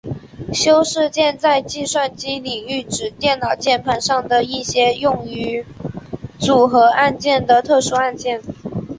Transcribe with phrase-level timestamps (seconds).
[0.51, 5.63] 修饰键在计算机领域指电脑键盘上的一些用于
[6.39, 8.41] 组合按键的特殊按键。